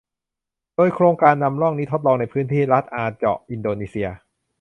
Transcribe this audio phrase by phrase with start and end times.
[0.75, 4.09] โดยโครงการนำร่องนี้ทดลองในพื้นที่รัฐอาเจะห์ อินโดนีเซีย